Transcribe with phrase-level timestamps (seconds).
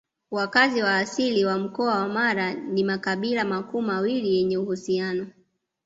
[0.31, 5.27] Wakazi wa asili wa Mkoa wa Mara ni makabila makuu mawili yenye uhusiano